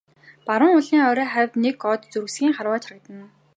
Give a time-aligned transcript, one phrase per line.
[0.47, 3.25] Баруун уулын орой хавьд нэг од зурсхийн харваж харагдана.